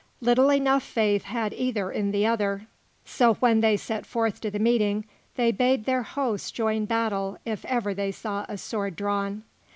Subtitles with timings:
[0.19, 2.65] Little enough faith had either in the other,
[3.05, 7.63] so when they set forth to the meeting, they bade their hosts join battle if
[7.65, 9.43] ever they saw a sword drawn.